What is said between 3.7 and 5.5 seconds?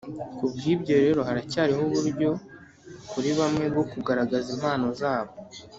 bwo kugaragaza impano zabo